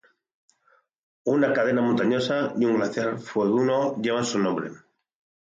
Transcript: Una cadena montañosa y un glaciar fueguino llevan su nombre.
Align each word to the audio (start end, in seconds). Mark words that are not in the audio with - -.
Una 1.33 1.51
cadena 1.53 1.83
montañosa 1.83 2.55
y 2.57 2.65
un 2.65 2.77
glaciar 2.77 3.19
fueguino 3.19 4.01
llevan 4.01 4.25
su 4.25 4.39
nombre. 4.39 4.71